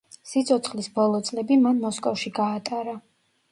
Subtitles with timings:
[0.29, 2.99] სიცოცხლის ბოლო წლები მან მოსკოვში გაატარა.